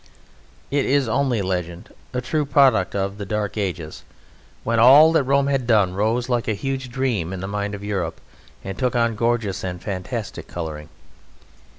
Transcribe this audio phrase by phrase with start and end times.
[0.71, 4.03] It is only legend a true product of the Dark Ages,
[4.63, 7.83] when all that Rome had done rose like a huge dream in the mind of
[7.83, 8.19] Europe
[8.63, 10.89] and took on gorgeous and fantastic colouring.